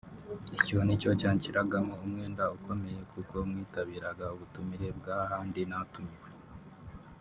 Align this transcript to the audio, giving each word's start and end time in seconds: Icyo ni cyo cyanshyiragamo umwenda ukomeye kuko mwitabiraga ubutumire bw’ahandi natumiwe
Icyo 0.57 0.77
ni 0.85 0.95
cyo 1.01 1.11
cyanshyiragamo 1.21 1.93
umwenda 2.05 2.43
ukomeye 2.57 3.01
kuko 3.11 3.35
mwitabiraga 3.49 4.25
ubutumire 4.35 4.87
bw’ahandi 4.97 5.61
natumiwe 5.69 6.27